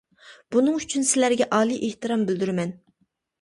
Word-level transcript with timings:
بۇنىڭ 0.53 0.79
ئۈچۈن 0.79 1.05
سىلەرگە 1.09 1.47
ئالىي 1.59 1.79
ئېھتىرام 1.89 2.25
بىلدۈرىمەن. 2.31 2.75